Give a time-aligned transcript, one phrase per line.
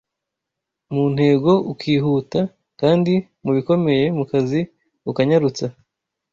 [0.93, 2.41] mu ntego ukihuta
[2.81, 3.13] kandi
[3.43, 4.59] mu bikomeye mu kazi
[5.09, 5.65] ukanyarutsa